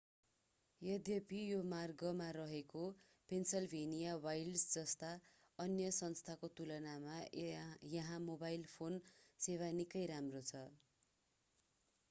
[0.81, 2.85] यद्यपि यो मार्गमा रहेका
[3.29, 5.11] पेन्सिलभेनिया वाइल्ड्स् जस्ता
[5.59, 7.19] अन्य स्थानको तुलनामा
[7.91, 8.97] यहाँ मोबाइल फोन
[9.39, 10.63] सेवा निकै राम्रो छ